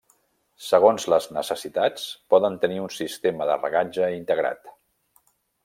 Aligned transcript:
Segons 0.67 1.03
les 1.13 1.27
necessitats, 1.37 2.07
poden 2.35 2.57
tenir 2.65 2.81
un 2.87 2.91
sistema 2.97 3.49
de 3.51 3.59
regatge 3.61 4.09
integrat. 4.17 4.77